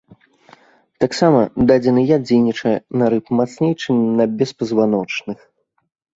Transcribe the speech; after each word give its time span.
Таксама 1.03 1.39
дадзены 1.71 2.01
яд 2.15 2.21
дзейнічае 2.31 2.73
на 3.03 3.11
рыб 3.15 3.25
мацней, 3.41 3.73
чым 3.83 3.95
на 4.23 4.29
беспазваночных. 4.43 5.37